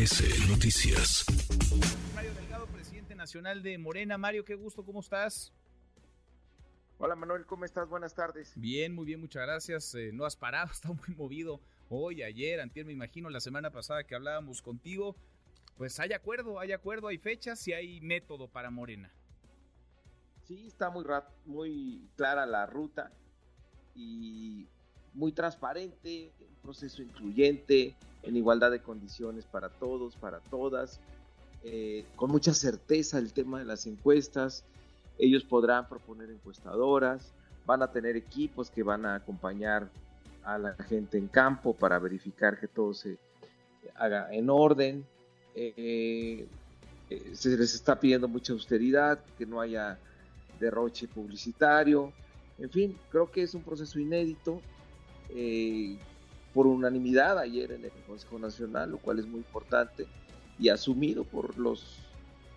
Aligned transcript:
MBS 0.00 0.48
Noticias. 0.48 1.26
Mario 2.14 2.32
Delgado, 2.32 2.66
presidente 2.68 3.14
nacional 3.14 3.62
de 3.62 3.76
Morena. 3.76 4.16
Mario, 4.16 4.46
qué 4.46 4.54
gusto, 4.54 4.82
¿cómo 4.82 5.00
estás? 5.00 5.52
Hola 6.96 7.14
Manuel, 7.14 7.44
¿cómo 7.44 7.66
estás? 7.66 7.86
Buenas 7.86 8.14
tardes. 8.14 8.52
Bien, 8.56 8.94
muy 8.94 9.04
bien, 9.04 9.20
muchas 9.20 9.42
gracias. 9.42 9.94
Eh, 9.94 10.10
no 10.14 10.24
has 10.24 10.36
parado, 10.36 10.70
está 10.72 10.88
muy 10.88 11.14
movido 11.14 11.60
hoy, 11.90 12.22
ayer, 12.22 12.60
antier, 12.60 12.86
me 12.86 12.94
imagino, 12.94 13.28
la 13.28 13.40
semana 13.40 13.70
pasada 13.70 14.04
que 14.04 14.14
hablábamos 14.14 14.62
contigo. 14.62 15.16
Pues 15.76 16.00
hay 16.00 16.14
acuerdo, 16.14 16.58
hay 16.60 16.72
acuerdo, 16.72 17.08
hay 17.08 17.18
fechas 17.18 17.68
y 17.68 17.74
hay 17.74 18.00
método 18.00 18.48
para 18.48 18.70
Morena. 18.70 19.12
Sí, 20.44 20.66
está 20.66 20.88
muy, 20.88 21.04
muy 21.44 22.08
clara 22.16 22.46
la 22.46 22.64
ruta 22.64 23.12
y 23.94 24.66
muy 25.14 25.32
transparente, 25.32 26.32
un 26.40 26.56
proceso 26.62 27.02
incluyente, 27.02 27.96
en 28.22 28.36
igualdad 28.36 28.70
de 28.70 28.80
condiciones 28.80 29.44
para 29.46 29.68
todos, 29.68 30.16
para 30.16 30.40
todas, 30.40 31.00
eh, 31.64 32.04
con 32.16 32.30
mucha 32.30 32.54
certeza 32.54 33.18
el 33.18 33.32
tema 33.32 33.58
de 33.58 33.64
las 33.64 33.86
encuestas. 33.86 34.64
Ellos 35.18 35.44
podrán 35.44 35.88
proponer 35.88 36.30
encuestadoras, 36.30 37.32
van 37.66 37.82
a 37.82 37.90
tener 37.90 38.16
equipos 38.16 38.70
que 38.70 38.82
van 38.82 39.04
a 39.04 39.16
acompañar 39.16 39.90
a 40.44 40.58
la 40.58 40.74
gente 40.74 41.18
en 41.18 41.28
campo 41.28 41.74
para 41.74 41.98
verificar 41.98 42.58
que 42.58 42.68
todo 42.68 42.94
se 42.94 43.18
haga 43.94 44.32
en 44.32 44.48
orden. 44.48 45.04
Eh, 45.54 46.46
eh, 47.10 47.30
se 47.34 47.56
les 47.56 47.74
está 47.74 47.98
pidiendo 47.98 48.28
mucha 48.28 48.52
austeridad, 48.52 49.18
que 49.36 49.44
no 49.44 49.60
haya 49.60 49.98
derroche 50.58 51.08
publicitario. 51.08 52.12
En 52.58 52.70
fin, 52.70 52.96
creo 53.10 53.30
que 53.30 53.42
es 53.42 53.54
un 53.54 53.62
proceso 53.62 53.98
inédito 53.98 54.60
eh, 55.34 55.98
por 56.52 56.66
unanimidad 56.66 57.38
ayer 57.38 57.72
en 57.72 57.84
el 57.84 57.92
Consejo 58.06 58.38
Nacional, 58.38 58.90
lo 58.90 58.98
cual 58.98 59.18
es 59.18 59.26
muy 59.26 59.38
importante, 59.38 60.06
y 60.58 60.68
asumido 60.68 61.24
por 61.24 61.58
los 61.58 61.98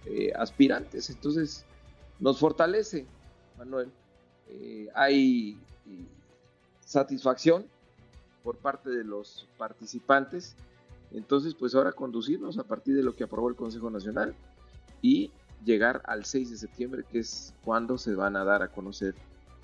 eh, 0.05 0.31
aspirantes. 0.35 1.09
Entonces, 1.09 1.65
nos 2.19 2.39
fortalece, 2.39 3.05
Manuel. 3.57 3.91
Eh, 4.49 4.87
hay 4.93 5.57
satisfacción 6.85 7.65
por 8.43 8.57
parte 8.57 8.89
de 8.89 9.03
los 9.03 9.47
participantes. 9.57 10.55
Entonces, 11.11 11.53
pues 11.55 11.75
ahora 11.75 11.91
conducirnos 11.91 12.57
a 12.57 12.63
partir 12.63 12.95
de 12.95 13.03
lo 13.03 13.15
que 13.15 13.23
aprobó 13.23 13.49
el 13.49 13.55
Consejo 13.55 13.89
Nacional 13.89 14.35
y 15.01 15.31
llegar 15.63 16.01
al 16.05 16.25
6 16.25 16.51
de 16.51 16.57
septiembre, 16.57 17.03
que 17.09 17.19
es 17.19 17.53
cuando 17.63 17.97
se 17.97 18.15
van 18.15 18.35
a 18.35 18.43
dar 18.43 18.63
a 18.63 18.67
conocer 18.67 19.15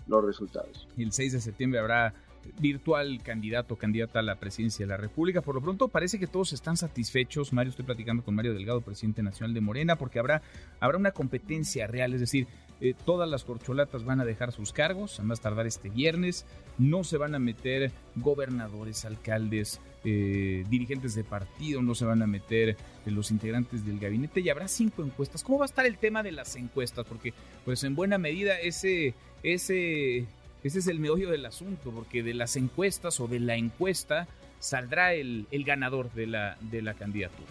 los 0.08 0.24
resultados. 0.24 0.88
El 0.98 1.12
6 1.12 1.34
de 1.34 1.42
septiembre 1.42 1.80
habrá 1.80 2.14
virtual 2.60 3.22
candidato 3.24 3.74
o 3.74 3.78
candidata 3.78 4.20
a 4.20 4.24
la 4.24 4.36
presidencia 4.36 4.86
de 4.86 4.90
la 4.90 4.98
República. 4.98 5.42
Por 5.42 5.56
lo 5.56 5.62
pronto 5.62 5.88
parece 5.88 6.20
que 6.20 6.28
todos 6.28 6.54
están 6.54 6.78
satisfechos. 6.78 7.54
Mario, 7.54 7.72
estoy 7.72 7.86
platicando 7.86 8.24
con 8.24 8.36
Mario 8.36 8.54
Delgado, 8.54 8.82
presidente 8.82 9.24
nacional 9.24 9.54
de 9.54 9.62
Morena, 9.62 9.96
porque 9.96 10.20
habrá, 10.20 10.42
habrá 10.80 10.98
una 10.98 11.12
competencia 11.12 11.88
real, 11.88 12.14
es 12.14 12.22
decir, 12.22 12.48
eh, 12.82 12.94
todas 13.06 13.30
las 13.30 13.44
corcholatas 13.44 14.06
van 14.06 14.22
a 14.22 14.26
dejar 14.26 14.54
sus 14.54 14.72
cargos, 14.72 15.20
a 15.20 15.24
más 15.24 15.42
tardar 15.42 15.68
este 15.68 15.90
viernes, 15.90 16.46
no 16.78 17.04
se 17.04 17.18
van 17.18 17.36
a 17.36 17.40
meter 17.40 17.92
gobernadores, 18.16 19.04
alcaldes, 19.04 19.82
eh, 20.06 20.64
dirigentes 20.70 21.14
de 21.14 21.26
partido, 21.26 21.82
no 21.82 21.94
se 21.94 22.06
van 22.06 22.22
a 22.22 22.28
meter 22.28 22.70
eh, 22.70 22.78
los 23.12 23.32
integrantes 23.32 23.86
del 23.86 24.00
gabinete 24.00 24.40
y 24.40 24.50
habrá 24.50 24.70
cinco 24.70 25.04
encuestas. 25.04 25.44
¿Cómo 25.44 25.60
va 25.60 25.66
a 25.66 25.68
estar 25.68 25.86
el 25.86 25.98
tema 25.98 26.24
de 26.24 26.32
las 26.32 26.56
encuestas? 26.56 27.06
Porque 27.06 27.34
pues 27.66 27.84
en 27.84 27.96
buena 27.96 28.18
medida 28.18 28.58
ese, 28.58 29.14
ese 29.44 30.26
ese 30.64 30.80
es 30.80 30.88
el 30.88 31.00
meollo 31.00 31.30
del 31.30 31.46
asunto, 31.46 31.92
porque 31.92 32.24
de 32.24 32.34
las 32.34 32.56
encuestas 32.56 33.20
o 33.20 33.28
de 33.28 33.40
la 33.40 33.56
encuesta 33.56 34.28
saldrá 34.60 35.14
el, 35.14 35.48
ganador 35.52 36.12
de 36.12 36.28
la, 36.28 36.58
de 36.60 36.82
la 36.82 36.94
candidatura. 36.94 37.50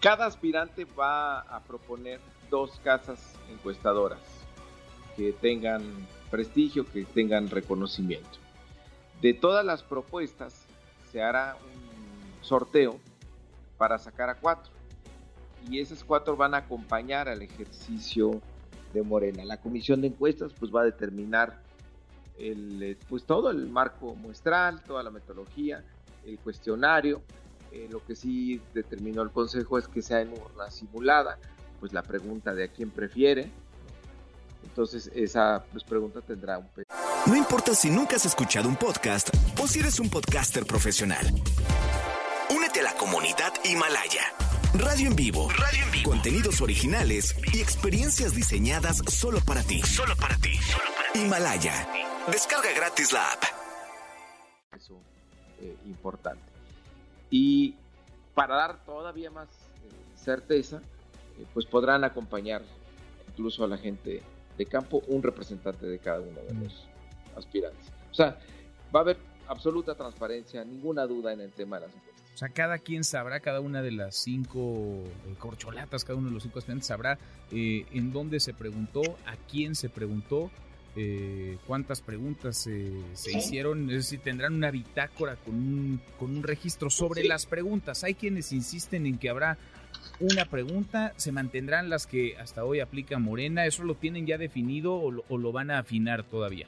Cada 0.00 0.26
aspirante 0.26 0.84
va 0.84 1.40
a 1.40 1.60
proponer 1.60 2.20
dos 2.50 2.78
casas 2.84 3.34
encuestadoras 3.50 4.20
que 5.16 5.32
tengan 5.32 5.82
prestigio, 6.30 6.84
que 6.90 7.04
tengan 7.04 7.48
reconocimiento. 7.50 8.38
De 9.20 9.34
todas 9.34 9.64
las 9.64 9.82
propuestas 9.82 10.66
se 11.10 11.22
hará 11.22 11.56
un 11.56 12.44
sorteo 12.44 12.98
para 13.78 13.98
sacar 13.98 14.28
a 14.28 14.34
cuatro. 14.34 14.72
Y 15.70 15.80
esas 15.80 16.04
cuatro 16.04 16.36
van 16.36 16.54
a 16.54 16.58
acompañar 16.58 17.28
al 17.28 17.42
ejercicio 17.42 18.42
de 18.94 19.02
Morena. 19.02 19.44
La 19.44 19.60
comisión 19.60 20.00
de 20.00 20.08
encuestas 20.08 20.52
pues 20.58 20.74
va 20.74 20.80
a 20.82 20.84
determinar 20.84 21.60
el, 22.38 22.82
eh, 22.82 22.96
pues 23.08 23.24
todo 23.24 23.50
el 23.50 23.68
marco 23.68 24.14
muestral, 24.14 24.82
toda 24.82 25.02
la 25.02 25.10
metodología, 25.10 25.84
el 26.24 26.38
cuestionario. 26.38 27.22
Eh, 27.72 27.88
lo 27.90 28.04
que 28.04 28.14
sí 28.14 28.60
determinó 28.72 29.22
el 29.22 29.30
Consejo 29.30 29.78
es 29.78 29.88
que 29.88 30.00
sea 30.00 30.20
en 30.20 30.32
urna 30.32 30.70
simulada, 30.70 31.38
pues 31.80 31.92
la 31.92 32.02
pregunta 32.02 32.54
de 32.54 32.64
a 32.64 32.68
quién 32.68 32.90
prefiere. 32.90 33.50
Entonces 34.62 35.10
esa 35.14 35.64
pues, 35.72 35.84
pregunta 35.84 36.20
tendrá 36.20 36.58
un. 36.58 36.66
No 37.26 37.36
importa 37.36 37.74
si 37.74 37.90
nunca 37.90 38.16
has 38.16 38.26
escuchado 38.26 38.68
un 38.68 38.76
podcast 38.76 39.28
o 39.60 39.66
si 39.66 39.80
eres 39.80 40.00
un 40.00 40.08
podcaster 40.08 40.64
profesional. 40.64 41.26
Únete 42.54 42.80
a 42.80 42.84
la 42.84 42.94
comunidad 42.94 43.52
Himalaya. 43.64 44.43
Radio 44.74 45.06
en 45.06 45.14
vivo. 45.14 45.48
Radio 45.50 45.84
en 45.84 45.90
vivo. 45.92 46.10
Contenidos 46.10 46.60
originales 46.60 47.36
y 47.52 47.60
experiencias 47.60 48.34
diseñadas 48.34 49.02
solo 49.08 49.38
para 49.46 49.62
ti. 49.62 49.80
Solo 49.82 50.16
para 50.16 50.36
ti. 50.38 50.50
Himalaya. 51.14 51.86
Descarga 52.26 52.72
gratis 52.74 53.12
la 53.12 53.24
app. 53.34 53.44
Eso 54.76 55.00
eh, 55.60 55.76
importante. 55.86 56.42
Y 57.30 57.76
para 58.34 58.56
dar 58.56 58.84
todavía 58.84 59.30
más 59.30 59.48
eh, 59.48 59.90
certeza, 60.16 60.78
eh, 61.38 61.46
pues 61.54 61.66
podrán 61.66 62.02
acompañar 62.02 62.62
incluso 63.28 63.62
a 63.62 63.68
la 63.68 63.78
gente 63.78 64.22
de 64.58 64.66
campo 64.66 65.04
un 65.06 65.22
representante 65.22 65.86
de 65.86 66.00
cada 66.00 66.20
uno 66.20 66.40
de 66.48 66.54
los 66.54 66.88
aspirantes. 67.36 67.92
O 68.10 68.14
sea, 68.14 68.40
va 68.92 69.00
a 69.00 69.02
haber 69.02 69.18
absoluta 69.46 69.94
transparencia, 69.94 70.64
ninguna 70.64 71.06
duda 71.06 71.32
en 71.32 71.42
el 71.42 71.52
tema 71.52 71.78
de 71.78 71.86
las 71.86 71.94
encuestas. 71.94 72.23
O 72.34 72.36
sea, 72.36 72.48
cada 72.48 72.78
quien 72.78 73.04
sabrá, 73.04 73.38
cada 73.38 73.60
una 73.60 73.80
de 73.80 73.92
las 73.92 74.16
cinco 74.16 75.04
eh, 75.06 75.34
corcholatas, 75.38 76.04
cada 76.04 76.18
uno 76.18 76.28
de 76.28 76.34
los 76.34 76.42
cinco 76.42 76.58
aspirantes 76.58 76.88
sabrá 76.88 77.16
eh, 77.52 77.86
en 77.92 78.12
dónde 78.12 78.40
se 78.40 78.52
preguntó, 78.52 79.02
a 79.24 79.36
quién 79.48 79.76
se 79.76 79.88
preguntó, 79.88 80.50
eh, 80.96 81.58
cuántas 81.66 82.00
preguntas 82.00 82.56
se 82.56 83.38
hicieron, 83.38 83.88
es 83.90 83.96
decir, 83.96 84.20
tendrán 84.20 84.54
una 84.54 84.72
bitácora 84.72 85.36
con 85.36 85.54
un, 85.54 86.00
con 86.18 86.36
un 86.36 86.42
registro 86.42 86.90
sobre 86.90 87.22
las 87.22 87.46
preguntas. 87.46 88.02
Hay 88.02 88.14
quienes 88.14 88.50
insisten 88.50 89.06
en 89.06 89.18
que 89.18 89.30
habrá 89.30 89.56
una 90.18 90.46
pregunta, 90.46 91.12
se 91.16 91.30
mantendrán 91.30 91.88
las 91.88 92.08
que 92.08 92.36
hasta 92.36 92.64
hoy 92.64 92.80
aplica 92.80 93.16
Morena, 93.20 93.64
¿eso 93.64 93.84
lo 93.84 93.94
tienen 93.94 94.26
ya 94.26 94.38
definido 94.38 94.96
o 94.96 95.38
lo, 95.38 95.52
van 95.52 95.70
a 95.70 95.78
afinar 95.78 96.24
todavía? 96.24 96.66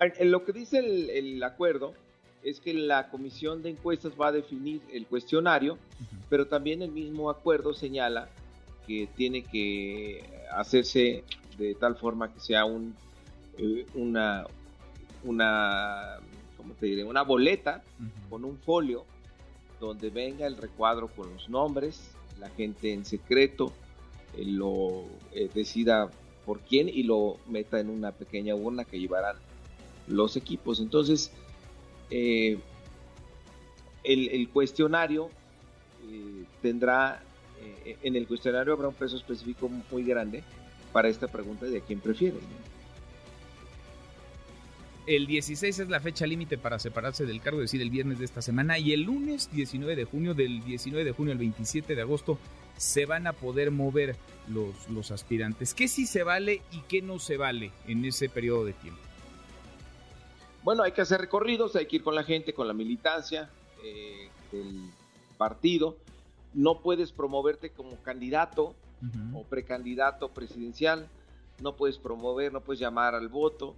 En 0.00 0.32
lo 0.32 0.44
que 0.44 0.52
dice 0.52 0.80
el 0.80 1.40
acuerdo, 1.44 1.94
es 2.42 2.60
que 2.60 2.74
la 2.74 3.08
comisión 3.08 3.62
de 3.62 3.70
encuestas 3.70 4.12
va 4.20 4.28
a 4.28 4.32
definir 4.32 4.80
el 4.92 5.06
cuestionario, 5.06 5.78
pero 6.28 6.46
también 6.46 6.82
el 6.82 6.90
mismo 6.90 7.30
acuerdo 7.30 7.72
señala 7.72 8.28
que 8.86 9.08
tiene 9.14 9.44
que 9.44 10.24
hacerse 10.52 11.24
de 11.56 11.74
tal 11.74 11.96
forma 11.96 12.32
que 12.32 12.40
sea 12.40 12.64
un, 12.64 12.94
eh, 13.58 13.86
una, 13.94 14.44
una, 15.24 16.18
¿cómo 16.56 16.74
te 16.74 16.86
diré? 16.86 17.04
una 17.04 17.22
boleta 17.22 17.82
con 18.28 18.44
un 18.44 18.58
folio 18.58 19.04
donde 19.78 20.10
venga 20.10 20.46
el 20.46 20.56
recuadro 20.56 21.08
con 21.08 21.32
los 21.32 21.48
nombres, 21.48 22.12
la 22.40 22.50
gente 22.50 22.92
en 22.92 23.04
secreto 23.04 23.72
eh, 24.36 24.44
lo 24.44 25.04
eh, 25.32 25.48
decida 25.54 26.10
por 26.44 26.60
quién 26.60 26.88
y 26.88 27.04
lo 27.04 27.36
meta 27.46 27.78
en 27.78 27.88
una 27.88 28.12
pequeña 28.12 28.54
urna 28.54 28.84
que 28.84 28.98
llevarán 28.98 29.36
los 30.08 30.36
equipos. 30.36 30.80
Entonces, 30.80 31.30
eh, 32.10 32.58
el, 34.04 34.48
cuestionario 34.48 35.30
eh, 36.10 36.44
tendrá, 36.60 37.22
eh, 37.84 37.96
en 38.02 38.16
el 38.16 38.26
cuestionario 38.26 38.72
habrá 38.72 38.88
un 38.88 38.94
peso 38.94 39.16
específico 39.16 39.68
muy 39.68 40.04
grande 40.04 40.42
para 40.92 41.08
esta 41.08 41.28
pregunta 41.28 41.66
de 41.66 41.78
a 41.78 41.80
quién 41.80 42.00
prefiere. 42.00 42.36
El 45.06 45.26
16 45.26 45.80
es 45.80 45.88
la 45.88 45.98
fecha 45.98 46.26
límite 46.26 46.58
para 46.58 46.78
separarse 46.78 47.26
del 47.26 47.40
cargo, 47.40 47.58
es 47.60 47.64
decir, 47.64 47.82
el 47.82 47.90
viernes 47.90 48.20
de 48.20 48.24
esta 48.24 48.40
semana. 48.40 48.78
Y 48.78 48.92
el 48.92 49.02
lunes 49.02 49.50
19 49.52 49.96
de 49.96 50.04
junio, 50.04 50.32
del 50.32 50.62
19 50.64 51.04
de 51.04 51.10
junio 51.10 51.32
al 51.32 51.38
27 51.38 51.96
de 51.96 52.02
agosto, 52.02 52.38
se 52.76 53.04
van 53.04 53.26
a 53.26 53.32
poder 53.32 53.72
mover 53.72 54.14
los, 54.48 54.88
los 54.90 55.10
aspirantes. 55.10 55.74
¿Qué 55.74 55.88
sí 55.88 56.06
se 56.06 56.22
vale 56.22 56.62
y 56.70 56.82
qué 56.88 57.02
no 57.02 57.18
se 57.18 57.36
vale 57.36 57.72
en 57.88 58.04
ese 58.04 58.28
periodo 58.28 58.64
de 58.64 58.74
tiempo? 58.74 59.11
Bueno, 60.62 60.84
hay 60.84 60.92
que 60.92 61.00
hacer 61.00 61.20
recorridos, 61.20 61.74
hay 61.74 61.86
que 61.86 61.96
ir 61.96 62.02
con 62.04 62.14
la 62.14 62.22
gente, 62.22 62.52
con 62.52 62.68
la 62.68 62.74
militancia 62.74 63.50
eh, 63.84 64.28
del 64.52 64.90
partido. 65.36 65.96
No 66.54 66.80
puedes 66.80 67.10
promoverte 67.10 67.70
como 67.70 67.96
candidato 68.02 68.74
o 69.34 69.42
precandidato 69.42 70.28
presidencial, 70.28 71.08
no 71.60 71.74
puedes 71.74 71.98
promover, 71.98 72.52
no 72.52 72.60
puedes 72.60 72.78
llamar 72.78 73.16
al 73.16 73.26
voto. 73.26 73.74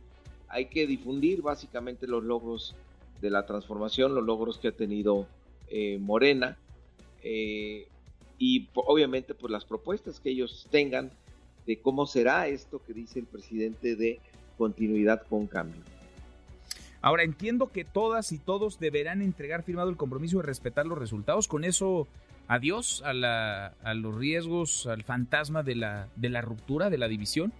Hay 0.49 0.67
que 0.67 0.87
difundir 0.87 1.41
básicamente 1.41 2.07
los 2.07 2.23
logros 2.23 2.75
de 3.23 3.31
la 3.31 3.47
transformación, 3.47 4.15
los 4.15 4.25
logros 4.25 4.59
que 4.59 4.69
ha 4.69 4.73
tenido 4.73 5.27
eh, 5.69 5.99
Morena 5.99 6.59
eh, 7.23 7.89
y 8.39 8.69
obviamente 8.75 9.33
pues 9.33 9.51
las 9.51 9.65
propuestas 9.65 10.21
que 10.21 10.29
ellos 10.29 10.67
tengan 10.71 11.11
de 11.67 11.81
cómo 11.81 12.05
será 12.07 12.49
esto 12.49 12.83
que 12.87 12.93
dice 12.93 13.21
el 13.21 13.27
presidente 13.27 13.97
de 13.97 14.21
continuidad 14.59 15.23
con 15.27 15.47
cambio. 15.47 15.81
Ahora 17.05 17.23
entiendo 17.23 17.71
que 17.71 17.85
todas 17.85 18.33
y 18.33 18.39
todos 18.39 18.79
deberán 18.79 19.21
entregar 19.21 19.63
firmado 19.63 19.91
el 19.91 19.99
compromiso 19.99 20.39
de 20.39 20.45
respetar 20.45 20.87
los 20.87 20.97
resultados. 20.97 21.49
Con 21.49 21.65
eso, 21.65 22.09
adiós 22.49 23.03
a, 23.05 23.13
la, 23.13 23.75
a 23.83 23.93
los 23.93 24.15
riesgos, 24.17 24.87
al 24.87 25.03
fantasma 25.03 25.63
de 25.63 25.75
la, 25.75 26.09
de 26.17 26.31
la 26.31 26.41
ruptura, 26.41 26.89
de 26.89 26.97
la 26.97 27.07
división. 27.07 27.53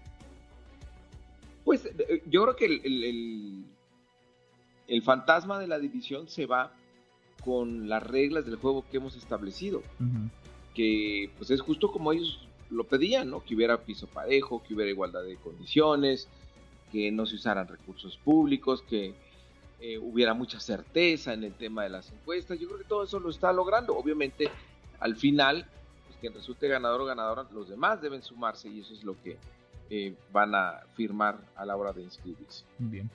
Pues 1.63 1.85
eh, 1.85 2.23
yo 2.25 2.45
creo 2.45 2.57
que 2.57 2.65
el, 2.65 3.67
el, 4.89 5.03
fantasma 5.03 5.59
de 5.59 5.67
la 5.67 5.79
división 5.79 6.27
se 6.27 6.47
va 6.47 6.73
con 7.45 7.87
las 7.87 8.03
reglas 8.03 8.47
del 8.47 8.57
juego 8.57 8.87
que 8.91 8.97
hemos 8.97 9.15
establecido. 9.15 9.83
Que 10.73 11.31
pues 11.37 11.51
es 11.51 11.61
justo 11.61 11.93
como 11.93 12.13
ellos 12.13 12.49
lo 12.71 12.85
pedían, 12.85 13.29
¿no? 13.29 13.45
Que 13.45 13.55
hubiera 13.55 13.77
piso 13.77 14.07
parejo, 14.07 14.63
que 14.63 14.73
hubiera 14.73 14.91
igualdad 14.91 15.23
de 15.23 15.37
condiciones, 15.37 16.29
que 16.91 17.13
no 17.13 17.27
se 17.27 17.35
usaran 17.35 17.69
recursos 17.69 18.17
públicos, 18.17 18.83
que 18.89 19.13
eh, 19.81 19.99
hubiera 19.99 20.35
mucha 20.35 20.61
certeza 20.61 21.33
en 21.33 21.45
el 21.45 21.55
tema 21.55 21.83
de 21.83 21.91
las 21.91 22.11
encuestas. 22.11 22.59
Yo 22.59 22.69
creo 22.69 22.79
que 22.79 22.87
todo 22.87 23.05
eso 23.05 23.21
lo 23.21 23.31
está 23.31 23.53
logrando. 23.53 23.97
Obviamente, 23.97 24.49
al 25.01 25.17
final, 25.17 25.67
pues 26.07 26.19
quien 26.21 26.33
resulte 26.33 26.69
ganador 26.69 27.03
o 27.03 27.05
ganadora, 27.05 27.47
los 27.53 27.69
demás 27.69 28.01
deben 28.01 28.23
sumarse 28.23 28.69
y 28.69 28.81
eso 28.81 28.95
es 28.95 29.05
lo 29.05 29.21
que 29.23 29.37
eh, 29.91 30.15
van 30.33 30.55
a 30.55 30.81
firmar 30.95 31.39
a 31.57 31.65
la 31.65 31.77
hora 31.77 31.93
de 31.93 32.03
inscribirse. 32.03 32.65
Bien. 32.79 33.11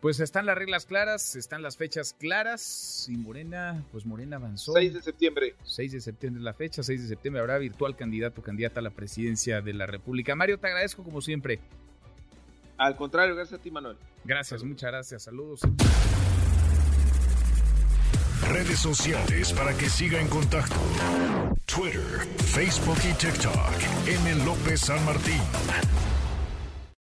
Pues 0.00 0.18
están 0.18 0.46
las 0.46 0.56
reglas 0.56 0.86
claras, 0.86 1.36
están 1.36 1.60
las 1.60 1.76
fechas 1.76 2.14
claras 2.18 3.06
y 3.08 3.16
Morena, 3.18 3.84
pues 3.92 4.06
Morena 4.06 4.36
avanzó. 4.36 4.72
6 4.72 4.94
de 4.94 5.02
septiembre. 5.02 5.54
6 5.62 5.92
de 5.92 6.00
septiembre 6.00 6.40
es 6.40 6.44
la 6.44 6.54
fecha, 6.54 6.82
6 6.82 7.02
de 7.02 7.08
septiembre 7.08 7.40
habrá 7.40 7.58
virtual 7.58 7.94
candidato 7.96 8.40
candidata 8.40 8.80
a 8.80 8.82
la 8.82 8.90
presidencia 8.90 9.60
de 9.60 9.74
la 9.74 9.84
República. 9.84 10.34
Mario, 10.34 10.58
te 10.58 10.68
agradezco 10.68 11.04
como 11.04 11.20
siempre. 11.20 11.60
Al 12.80 12.96
contrario, 12.96 13.34
gracias 13.34 13.60
a 13.60 13.62
ti, 13.62 13.70
Manuel. 13.70 13.98
Gracias, 14.24 14.64
muchas 14.64 14.90
gracias. 14.90 15.24
Saludos. 15.24 15.60
Redes 18.48 18.78
sociales 18.78 19.52
para 19.52 19.76
que 19.76 19.90
siga 19.90 20.18
en 20.18 20.28
contacto: 20.28 20.76
Twitter, 21.66 22.26
Facebook 22.38 22.96
y 23.04 23.12
TikTok. 23.12 23.54
M. 24.06 24.44
López 24.46 24.80
San 24.80 25.04
Martín. 25.04 25.42